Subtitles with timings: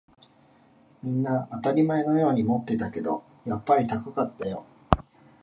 [1.03, 4.65] みんな当たり前のように持ってたけど、やっぱり高かったよ